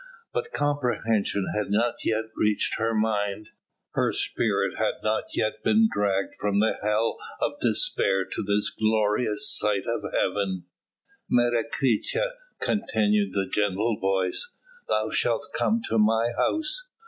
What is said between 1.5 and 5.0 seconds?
had not yet reached her mind. Her spirit had